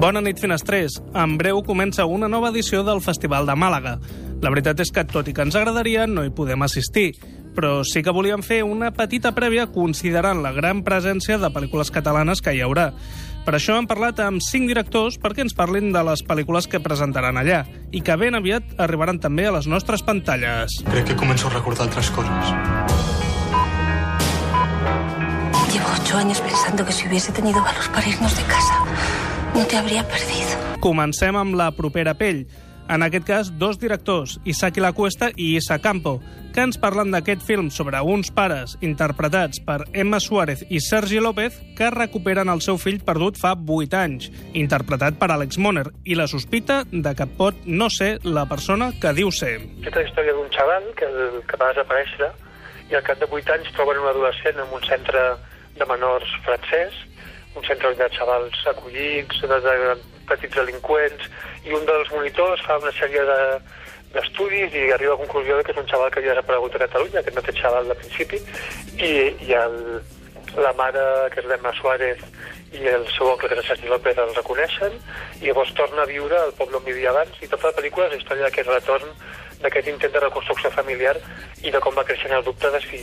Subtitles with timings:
[0.00, 0.94] Bona nit, finestrers.
[1.12, 3.98] En breu comença una nova edició del Festival de Màlaga.
[4.40, 7.10] La veritat és que, tot i que ens agradaria, no hi podem assistir.
[7.52, 12.40] Però sí que volíem fer una petita prèvia considerant la gran presència de pel·lícules catalanes
[12.40, 12.94] que hi haurà.
[13.44, 17.36] Per això hem parlat amb cinc directors perquè ens parlin de les pel·lícules que presentaran
[17.36, 20.80] allà i que ben aviat arribaran també a les nostres pantalles.
[20.88, 22.54] Crec que començo a recordar otras cosas.
[25.74, 28.80] Llevo ocho años pensando que si hubiese tenido valor para irnos de casa,
[29.54, 30.56] no te habría perdido.
[30.80, 32.46] Comencem amb la propera pell.
[32.90, 36.18] En aquest cas, dos directors, Isaki La Cuesta i Isa Campo,
[36.50, 41.60] que ens parlen d'aquest film sobre uns pares interpretats per Emma Suárez i Sergi López
[41.78, 44.26] que recuperen el seu fill perdut fa 8 anys,
[44.58, 49.14] interpretat per Alex Moner, i la sospita de que pot no ser la persona que
[49.14, 49.60] diu ser.
[49.84, 51.12] Aquesta història d'un xaval que,
[51.46, 52.32] que va desaparèixer
[52.90, 55.22] i al cap de 8 anys troben un adolescent en un centre
[55.78, 56.96] de menors francès,
[57.56, 59.94] un centre de xavals acollits, de, de
[60.28, 61.30] petits delinqüents,
[61.66, 63.40] i un dels monitors fa una sèrie de
[64.10, 67.22] d'estudis i arriba a la conclusió que és un xaval que havia desaparegut a Catalunya,
[67.22, 68.40] que no té xaval de principi,
[68.98, 69.10] i,
[69.46, 69.76] i el,
[70.58, 72.24] la mare, que és l'Emma Suárez,
[72.74, 74.98] i el seu oncle, que és el Sergi López, el reconeixen,
[75.38, 78.16] i llavors torna a viure al poble on vivia abans, i tota la pel·lícula és
[78.16, 79.14] la història d'aquest retorn,
[79.62, 81.16] d'aquest intent de reconstrucció familiar
[81.62, 83.00] i de com va creixent el dubte de si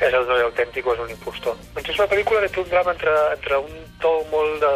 [0.00, 1.56] és el noi autèntic o és un impostor.
[1.74, 4.74] Doncs és una pel·lícula que té un drama entre, entre un to molt de,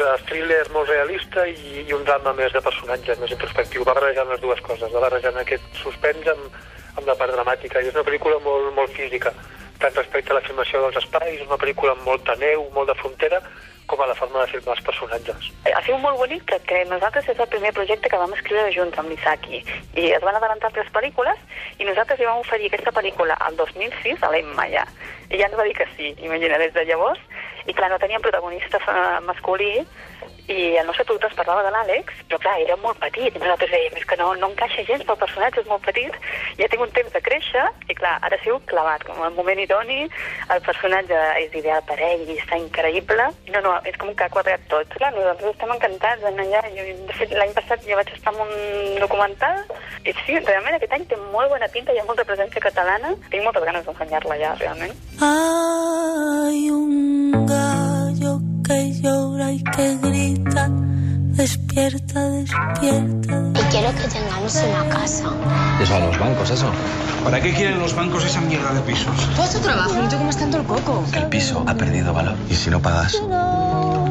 [0.00, 3.86] de thriller molt realista i, i un drama més de personatge, més introspectiu.
[3.86, 6.58] Va barrejant les dues coses, va barrejant aquest suspens amb,
[6.96, 7.80] amb la part dramàtica.
[7.80, 9.32] I és una pel·lícula molt, molt física,
[9.78, 13.42] tant respecte a la filmació dels espais, una pel·lícula amb molta neu, molt de frontera,
[13.88, 15.50] com a la forma de filmar els personatges.
[15.72, 19.10] Ha sigut molt bonic perquè nosaltres és el primer projecte que vam escriure junts amb
[19.10, 19.62] l'Isaki
[19.98, 21.40] i es van adelantar tres pel·lícules
[21.80, 24.84] i nosaltres li vam oferir aquesta pel·lícula al 2006 a l'Emma ja.
[25.32, 27.20] I ja ens va dir que sí, imagina, des de llavors.
[27.68, 29.72] I clar, no teníem protagonista eh, masculí
[30.48, 33.70] i el nostre productor es parlava de l'Àlex, però clar, era molt petit, i nosaltres
[33.74, 36.14] dèiem, és que no, no encaixa gens pel personatge, és molt petit,
[36.56, 40.06] ja tinc un temps de créixer, i clar, ara sigut clavat, com el moment idoni,
[40.54, 44.32] el personatge és ideal per ell i està increïble, no, no, és com que ha
[44.32, 44.96] quadrat tot.
[44.96, 48.40] Clar, nosaltres estem encantats d'anar allà, jo, de fet, l'any passat ja vaig estar en
[48.46, 49.60] un documental,
[50.04, 53.44] i sí, realment aquest any té molt bona pinta, hi ha molta presència catalana, tinc
[53.44, 54.96] moltes ganes d'ensenyar-la ja, realment.
[55.20, 57.17] Hay un
[58.68, 63.52] que llora y que grita, despierta, despierta.
[63.54, 65.32] Y quiero que tengamos una casa.
[65.82, 66.70] Eso a los bancos, eso.
[67.24, 69.16] ¿Para qué quieren los bancos esa mierda de pisos?
[69.34, 71.02] Tú haz tu trabajo, no te comas tanto el coco.
[71.10, 72.36] Que el piso ha perdido valor.
[72.50, 73.14] Y si no pagas,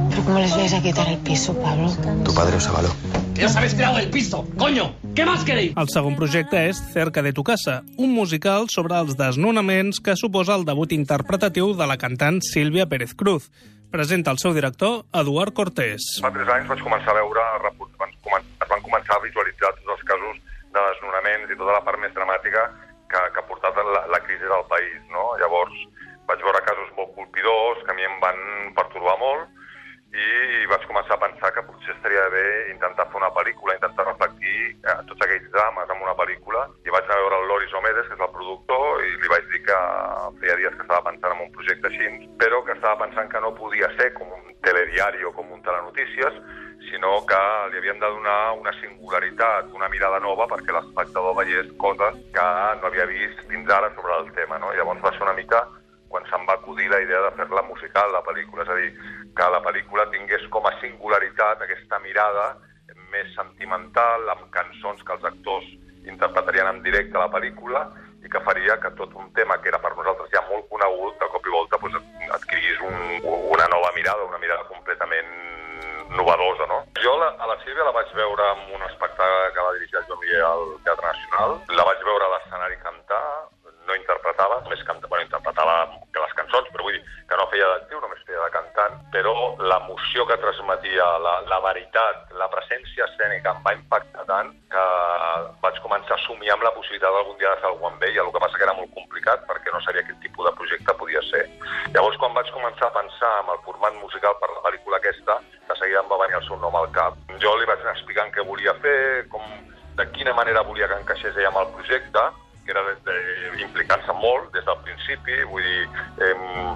[0.09, 1.91] ¿Pero cómo les vais a quitar el piso, Pablo?
[2.25, 2.89] tu padre os avaló.
[3.35, 4.47] ¡Que os habéis tirado el piso!
[4.57, 4.95] ¡Coño!
[5.13, 5.74] ¿Qué más queréis?
[5.78, 10.56] El segon projecte és Cerca de tu casa, un musical sobre els desnonaments que suposa
[10.57, 13.51] el debut interpretatiu de la cantant Sílvia Pérez Cruz.
[13.92, 16.06] Presenta el seu director, Eduard Cortés.
[16.20, 20.42] Fa tres anys vaig començar a veure, es van començar a visualitzar tots els casos
[20.75, 22.66] de desnonaments i tota la part més dramàtica
[23.08, 24.98] que, que ha portat la, la crisi del país.
[25.14, 25.30] No?
[25.40, 25.78] Llavors
[26.28, 28.42] vaig veure casos molt colpidors que a mi em van
[28.75, 29.48] pertorbar molt
[30.18, 32.44] i vaig començar a pensar que potser estaria bé
[32.74, 36.66] intentar fer una pel·lícula, intentar reflectir eh, tots aquells drames en una pel·lícula.
[36.84, 39.48] I vaig anar a veure el Loris Omedes, que és el productor, i li vaig
[39.54, 39.80] dir que
[40.42, 43.56] feia dies que estava pensant en un projecte així, però que estava pensant que no
[43.58, 46.38] podia ser com un telediari o com un telenotícies,
[46.90, 47.40] sinó que
[47.72, 52.46] li havíem de donar una singularitat, una mirada nova perquè l'espectador veiés coses que
[52.82, 54.60] no havia vist fins ara sobre el tema.
[54.62, 54.72] No?
[54.78, 55.66] Llavors va ser una mica
[56.08, 58.64] quan se'm va acudir la idea de fer-la musical, la pel·lícula.
[58.64, 58.92] És a dir,
[59.36, 62.54] que la pel·lícula tingués com a singularitat aquesta mirada
[63.12, 65.68] més sentimental, amb cançons que els actors
[66.08, 67.84] interpretarien en directe a la pel·lícula
[68.24, 71.30] i que faria que tot un tema que era per nosaltres ja molt conegut, de
[71.34, 72.98] cop i volta doncs, adquirís un,
[73.54, 75.30] una nova mirada, una mirada completament
[76.18, 76.82] novedosa, no?
[77.04, 80.08] Jo la, a la Sílvia la vaig veure en un espectacle que va dirigir el
[80.08, 81.56] Joan Miguel al Teatre Nacional.
[81.80, 83.24] La vaig veure a l'escenari cantar,
[83.88, 85.78] no interpretava, només canta, bueno, interpretava
[86.13, 89.36] que les cançons, però vull dir que no feia d'actiu, només feia de cantant, però
[89.60, 94.86] l'emoció que transmetia, la, la veritat, la presència escènica em va impactar tant que
[95.63, 98.31] vaig començar a somiar amb la possibilitat d'algun dia de fer alguna amb ell, el
[98.31, 101.44] que passa que era molt complicat perquè no sabia quin tipus de projecte podia ser.
[101.95, 105.78] Llavors, quan vaig començar a pensar en el format musical per la pel·lícula aquesta, de
[105.80, 107.18] seguida em va venir el seu nom al cap.
[107.44, 109.42] Jo li vaig anar explicant què volia fer, com,
[109.98, 112.28] de quina manera volia que encaixés ella amb el projecte,
[112.68, 112.84] que era
[113.64, 115.84] implicant-se molt des del principi, vull dir,
[116.28, 116.34] eh,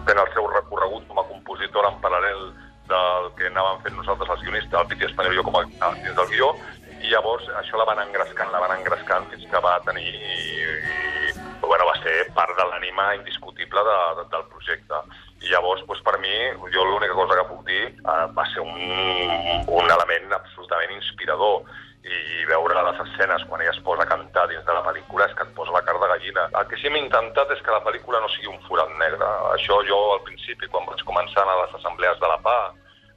[0.08, 2.46] fent el seu recorregut com a compositora en paral·lel
[2.92, 5.66] del que anàvem fent nosaltres els guionistes, el Piti Espanyol i jo com a,
[6.00, 6.54] dins del guió,
[7.02, 10.12] i llavors això la van engrescant, la van engrescant fins que va tenir
[11.62, 14.98] bueno, va ser part de l'ànima indiscutible de, de, del projecte.
[15.42, 16.34] I llavors, doncs, per mi,
[16.74, 18.76] jo l'única cosa que puc dir eh, va ser un,
[19.80, 21.64] un element absolutament inspirador
[22.02, 25.36] i veure les escenes quan ella es posa a cantar dins de la pel·lícula és
[25.38, 25.81] que et posa la
[26.22, 26.50] gallina.
[26.60, 29.26] El que sí que hem intentat és que la pel·lícula no sigui un forat negre.
[29.56, 32.74] Això jo al principi, quan vaig començar a les assemblees de la PA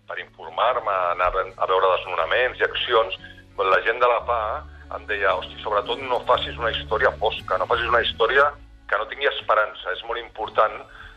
[0.09, 3.17] per informar-me, anar a veure desnonaments i accions,
[3.56, 4.65] la gent de la PA
[4.97, 8.51] em deia, hosti, sobretot no facis una història fosca, no facis una història
[8.89, 9.93] que no tingui esperança.
[9.93, 10.75] És molt important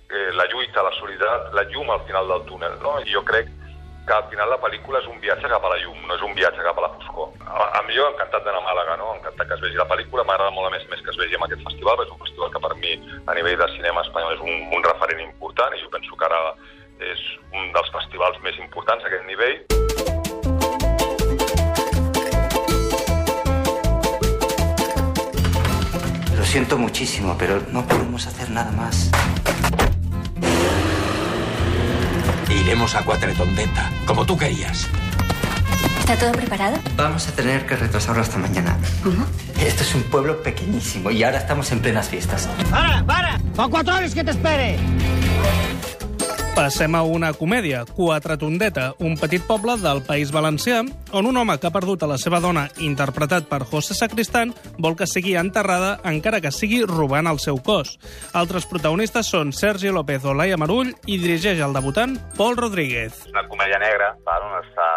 [0.10, 2.80] eh, la lluita, la solidaritat, la llum al final del túnel.
[2.84, 2.98] No?
[3.04, 3.52] I jo crec
[4.08, 6.34] que al final la pel·lícula és un viatge cap a la llum, no és un
[6.36, 7.34] viatge cap a la foscor.
[7.44, 9.12] A, a mi jo encantat d'anar a Màlaga, no?
[9.18, 11.44] encantat que es vegi la pel·lícula, m'agrada molt a més més que es vegi en
[11.44, 12.96] aquest festival, és un festival que per mi
[13.28, 16.42] a nivell de cinema espanyol és un, un referent important i jo penso que ara
[17.12, 19.60] és un dels festivals més importants a aquest nivell.
[26.40, 29.12] Lo siento muchísimo, pero no podemos hacer nada más.
[32.68, 34.90] Iremos a Cuatretondeta, como tú querías.
[36.00, 36.78] ¿Está todo preparado?
[36.98, 38.78] Vamos a tener que retrasarlo hasta mañana.
[39.02, 39.26] ¿Cómo?
[39.58, 42.50] Esto es un pueblo pequeñísimo y ahora estamos en plenas fiestas.
[42.70, 43.40] ¡Para, para!
[43.56, 44.78] ¡Con cuatro horas que te espere!
[46.58, 50.80] Passem a una comèdia, Quatretondeta, un petit poble del País Valencià,
[51.14, 54.98] on un home que ha perdut a la seva dona, interpretat per José Sacristán, vol
[54.98, 58.00] que sigui enterrada encara que sigui robant el seu cos.
[58.34, 63.28] Altres protagonistes són Sergi López Olaya Marull i dirigeix el debutant Pol Rodríguez.
[63.30, 64.90] Una comèdia negra, on està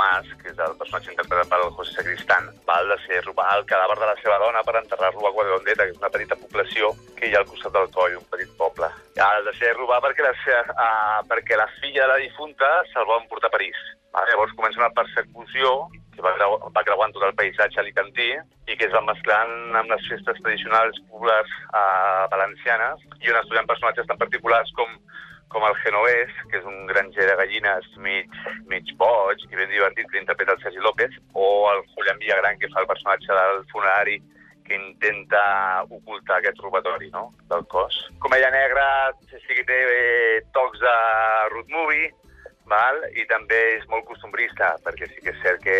[0.00, 3.98] Tomàs, que és el personatge interpretat pel José Sacristán, val de ser robar el cadàver
[4.00, 7.34] de la seva dona per enterrar-lo a Guadalondeta, que és una petita població que hi
[7.34, 8.88] ha al costat del coll, un petit poble.
[9.20, 13.08] Ha de ser robar perquè la, seva, uh, perquè la filla de la difunta se'l
[13.10, 13.76] volen portar a París.
[14.16, 14.24] Val?
[14.32, 15.74] Llavors comença una persecució
[16.14, 19.92] que va, creu, va creuant tot el paisatge alicantí i que es va mesclant amb
[19.92, 24.96] les festes tradicionals populars uh, valencianes i on es personatges tan particulars com
[25.50, 28.36] com el genovès, que és un granger de gallines mig,
[28.70, 32.70] mig boig i ben divertit, que interpreta el Sergi López, o el Julián Villagran, que
[32.70, 34.20] fa el personatge del funerari
[34.70, 37.32] que intenta ocultar aquest robatori no?
[37.50, 37.96] del cos.
[38.22, 38.86] Comèdia negra
[39.26, 40.96] sí que té eh, tocs de
[41.50, 42.12] road movie,
[42.70, 43.00] val?
[43.18, 45.76] i també és molt costumbrista, perquè sí que és cert que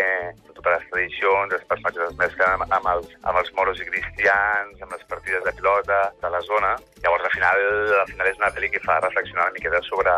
[0.55, 4.81] totes les tradicions, els personatges es mesclen amb, amb, els, amb els moros i cristians,
[4.81, 6.75] amb les partides de pilota de la zona.
[7.03, 7.63] Llavors, al final,
[8.01, 10.15] al final és una pel·li que fa reflexionar una miqueta sobre,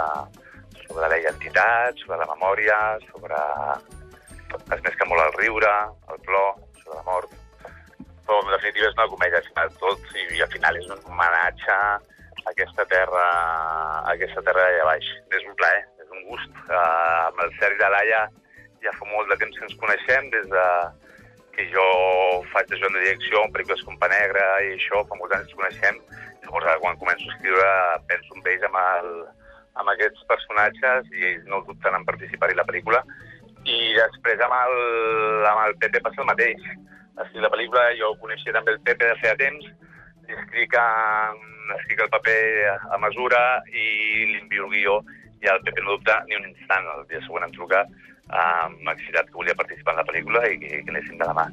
[0.83, 2.79] sobre la identitat, sobre la memòria,
[3.11, 3.43] sobre...
[4.53, 5.71] Es mescla molt el riure,
[6.13, 7.31] el plor, sobre la mort.
[8.23, 9.41] Però, en definitiva, és una comèdia,
[9.81, 13.25] tot, i, al final és un homenatge a aquesta terra,
[14.03, 15.09] a aquesta terra d'allà baix.
[15.33, 15.81] És un plaer,
[16.29, 16.57] gust.
[16.67, 18.23] Uh, amb el Sergi de Laia
[18.83, 20.67] ja fa molt de temps que ens coneixem, des de
[21.53, 21.85] que jo
[22.51, 25.45] faig de joan de direcció en pel·lícules com Pa Negra i això, fa molts anys
[25.45, 25.99] que ens coneixem.
[26.43, 27.69] Llavors, quan començo a escriure,
[28.09, 29.11] penso en ells amb, el,
[29.81, 33.03] amb aquests personatges i ells no dubten en participar-hi la pel·lícula.
[33.63, 34.75] I després amb el,
[35.51, 36.67] amb el Pepe passa el mateix.
[37.13, 39.69] Escric la pel·lícula, jo coneixia també el Pepe de feia temps,
[40.33, 41.33] escric, a,
[41.77, 42.39] escric el paper
[42.95, 43.85] a mesura i
[44.31, 44.95] li envio el guió
[45.43, 46.87] i el Pepe no dubta ni un instant.
[46.95, 47.83] El dia següent em truca
[48.33, 51.43] m'ha excitat que volia participar en la pel·lícula i que, anéssim de la mà.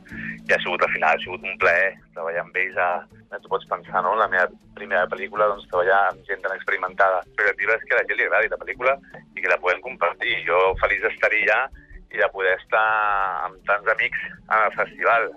[0.48, 2.88] I ha sigut al final, ha sigut un plaer treballar amb ells a,
[3.42, 4.14] tu pots pensar, no?
[4.18, 4.46] La meva
[4.78, 7.20] primera pel·lícula, doncs, treballar amb gent tan experimentada.
[7.26, 8.96] L'expectativa és que a la gent li agradi la pel·lícula
[9.34, 10.40] i que la puguem compartir.
[10.48, 11.60] Jo feliç d'estar-hi ja
[12.10, 12.88] i de poder estar
[13.46, 15.32] amb tants amics en el festival.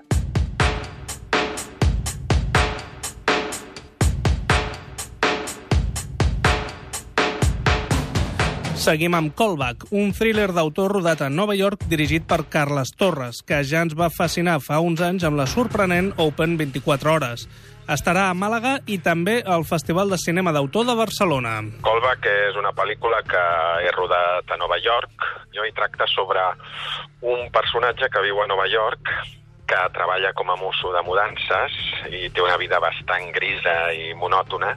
[8.73, 13.61] Seguim amb Callback, un thriller d'autor rodat a Nova York dirigit per Carles Torres, que
[13.63, 17.45] ja ens va fascinar fa uns anys amb la sorprenent Open 24 Hores.
[17.93, 21.53] Estarà a Màlaga i també al Festival de Cinema d'Autor de Barcelona.
[21.85, 23.45] Callback és una pel·lícula que
[23.85, 25.29] he rodat a Nova York.
[25.53, 26.41] Hi tracta sobre
[27.21, 29.13] un personatge que viu a Nova York
[29.67, 31.75] que treballa com a mosso de mudances
[32.11, 34.73] i té una vida bastant grisa i monòtona,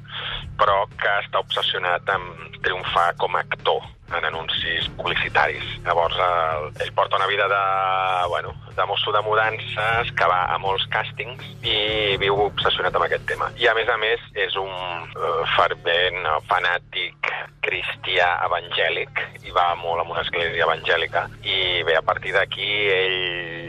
[0.61, 3.85] però que està obsessionat amb triomfar com a actor
[4.15, 5.65] en anuncis publicitaris.
[5.85, 10.59] Llavors, el, ell porta una vida de, bueno, de mosso de mudances que va a
[10.63, 13.51] molts càstings i viu obsessionat amb aquest tema.
[13.59, 17.33] I, a més a més, és un uh, fervent, uh, fanàtic
[17.67, 21.27] cristià evangèlic i va molt amb una església evangèlica.
[21.43, 23.19] I bé, a partir d'aquí ell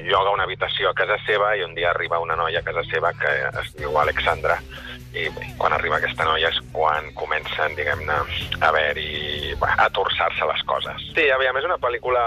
[0.08, 3.12] lloga una habitació a casa seva i un dia arriba una noia a casa seva
[3.18, 4.62] que es diu Alexandra
[5.18, 8.18] i bé, quan arriba aquesta noia és quan comencen, diguem-ne,
[8.60, 11.08] a haver-hi, a torçar-se les coses.
[11.16, 12.24] Sí, aviam, és una pel·lícula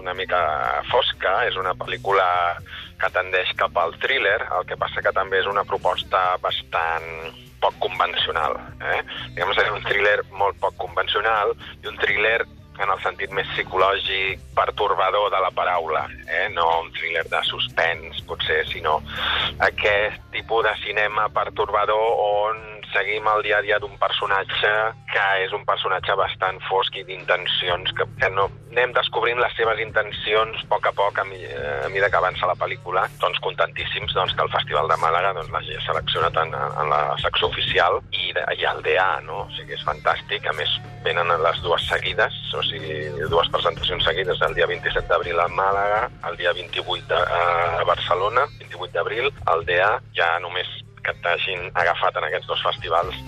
[0.00, 0.40] una mica
[0.90, 2.26] fosca, és una pel·lícula
[3.00, 7.08] que tendeix cap al thriller, el que passa que també és una proposta bastant
[7.64, 8.58] poc convencional.
[8.80, 9.00] Eh?
[9.32, 12.42] Diguem, és un thriller molt poc convencional i un thriller
[12.82, 16.48] en el sentit més psicològic, pertorbador de la paraula, eh?
[16.54, 18.98] no un thriller de suspens, potser, sinó
[19.62, 22.62] aquest tipus de cinema pertorbador on
[22.94, 24.70] seguim el dia a dia d'un personatge
[25.10, 29.80] que és un personatge bastant fosc i d'intencions, que, que no, anem descobrint les seves
[29.82, 33.04] intencions a poc a poc a, mi, a mida que avança la pel·lícula.
[33.22, 37.50] Doncs contentíssims doncs, que el Festival de Màlaga doncs, l'hagi seleccionat en, en la secció
[37.50, 39.44] oficial i, i el DA, no?
[39.46, 40.48] O sigui, és fantàstic.
[40.50, 42.96] A més, venen les dues seguides, o sigui,
[43.30, 48.48] dues presentacions seguides el dia 27 d'abril a Màlaga, el dia 28 de, a Barcelona,
[48.62, 50.70] 28 d'abril, el DA ja només
[51.04, 53.18] que t'hagin agafat en aquests dos festivals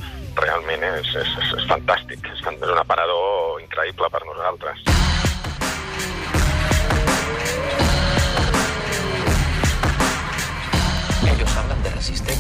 [0.40, 2.30] realment és, és, és, és fantàstic.
[2.32, 4.95] És, un aparador increïble per nosaltres.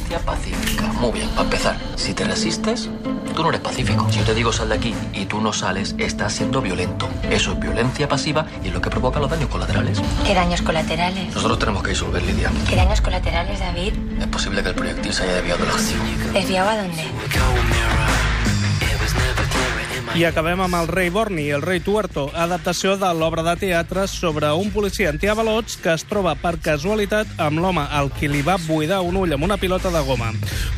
[0.06, 0.92] Resistencia pacífica.
[1.00, 1.76] Muy bien, para empezar.
[1.96, 2.88] Si te resistes,
[3.34, 4.06] tú no eres pacífico.
[4.10, 7.08] Si yo te digo sal de aquí y tú no sales, estás siendo violento.
[7.30, 10.00] Eso es violencia pasiva y es lo que provoca los daños colaterales.
[10.24, 11.34] ¿Qué daños colaterales?
[11.34, 12.50] Nosotros tenemos que disolver, Lidia.
[12.68, 13.94] ¿Qué daños colaterales, David?
[14.20, 16.32] Es posible que el proyectil se haya desviado de la acción.
[16.32, 17.04] ¿Desviado a dónde?
[20.16, 24.06] I acabem amb El rei Borni i el rei Tuerto, adaptació de l'obra de teatre
[24.08, 28.56] sobre un policia antiavalots que es troba per casualitat amb l'home al qui li va
[28.64, 30.30] buidar un ull amb una pilota de goma.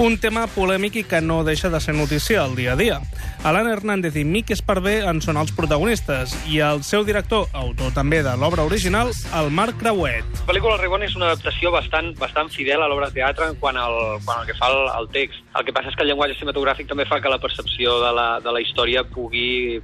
[0.03, 2.99] Un tema polèmic i que no deixa de ser notícia al dia a dia.
[3.47, 8.25] Alan Hernández i Mick Esparvé en són els protagonistes i el seu director, autor també
[8.27, 10.27] de l'obra original, el Marc Creuet.
[10.41, 13.47] La pel·lícula El rei Borni és una adaptació bastant, bastant fidel a l'obra de teatre
[13.53, 15.47] en quant al, quant al que fa el, el text.
[15.55, 18.29] El que passa és que el llenguatge cinematogràfic també fa que la percepció de la,
[18.43, 19.28] de la història pugui,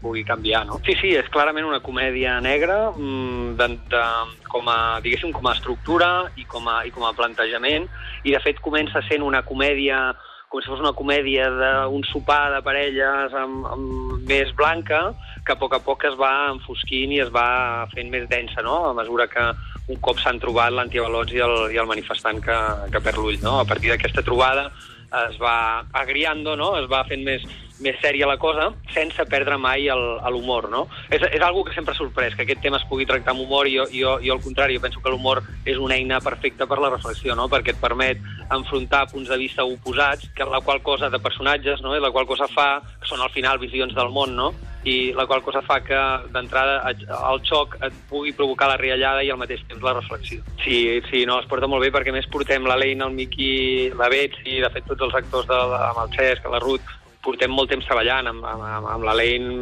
[0.00, 0.80] pugui canviar, no?
[0.86, 4.04] Sí, sí, és clarament una comèdia negra, mmm, de, de,
[4.50, 7.88] com a, diguéssim, com a estructura i com a, i com a plantejament,
[8.24, 10.12] i de fet comença sent una comèdia
[10.54, 15.08] com si fos una comèdia d'un sopar de parelles amb, amb més blanca,
[15.42, 18.84] que a poc a poc es va enfosquint i es va fent més densa, no?,
[18.92, 19.48] a mesura que
[19.90, 22.58] un cop s'han trobat l'antiavalots i, i el manifestant que,
[22.94, 23.58] que perd l'ull, no?
[23.60, 24.68] A partir d'aquesta trobada
[25.28, 26.74] es va agriando, no?
[26.78, 27.44] es va fent més,
[27.82, 30.84] més sèria la cosa, sense perdre mai l'humor, no?
[31.10, 33.68] És, és algo que sempre ha sorprès, que aquest tema es pugui tractar amb humor
[33.68, 36.78] i jo, jo, jo al contrari, jo penso que l'humor és una eina perfecta per
[36.82, 37.48] la reflexió, no?
[37.52, 38.22] Perquè et permet
[38.54, 41.96] enfrontar punts de vista oposats, que la qual cosa de personatges, no?
[41.96, 44.52] I la qual cosa fa, que són al final visions del món, no?
[44.84, 46.00] I la qual cosa fa que
[46.32, 50.42] d'entrada el xoc et pugui provocar la riallada i al mateix temps la reflexió.
[50.62, 54.10] Sí, sí, no, es porta molt bé perquè més portem la Leina, el Miqui, la
[54.12, 56.92] Betsy, de fet tots els actors de, de, amb el Cesc, la Ruth,
[57.24, 59.54] portem molt temps treballant amb, amb, amb la Lane,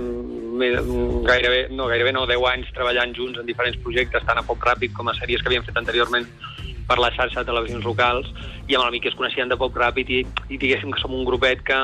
[1.29, 4.95] gairebé, no, gairebé no, 10 anys treballant junts en diferents projectes, tant a Pop Ràpid
[4.97, 6.26] com a sèries que havíem fet anteriorment
[6.88, 8.26] per la xarxa de televisions locals,
[8.67, 11.26] i amb el Miqui es coneixien de Pop Ràpid i, i diguéssim que som un
[11.29, 11.79] grupet que,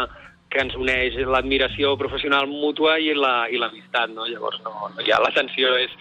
[0.48, 4.26] que ens uneix l'admiració professional mútua i l'amistat, la, no?
[4.28, 5.92] Llavors no, no ha, la tensió és,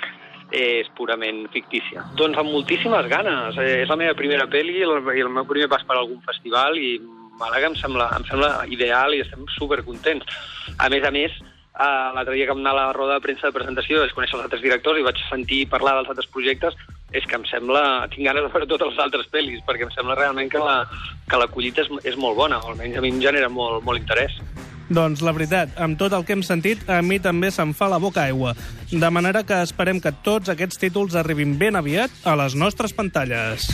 [0.55, 2.05] és purament fictícia.
[2.19, 3.59] Doncs amb moltíssimes ganes.
[3.59, 6.79] Eh, és la meva primera pel·li i el, el meu primer pas per algun festival
[6.79, 6.95] i
[7.37, 10.25] Màlaga em sembla, em sembla ideal i estem supercontents.
[10.81, 11.35] A més a més,
[11.77, 14.39] uh, l'altre dia que vam anar a la roda de premsa de presentació és conèixer
[14.39, 16.73] els altres directors i vaig sentir parlar dels altres projectes,
[17.13, 17.81] és que em sembla...
[18.13, 20.81] Tinc ganes de veure totes les altres pel·lis, perquè em sembla realment que la,
[21.29, 24.01] que la collita és, és molt bona, o almenys a mi em genera molt, molt
[24.01, 24.35] interès.
[24.87, 27.99] Doncs la veritat, amb tot el que hem sentit, a mi també se'm fa la
[27.99, 28.55] boca aigua.
[28.91, 33.67] De manera que esperem que tots aquests títols arribin ben aviat a les nostres pantalles.